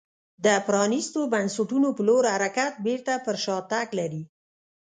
[0.45, 4.23] د پرانیستو بنسټونو په لور حرکت بېرته پر شا تګ لري.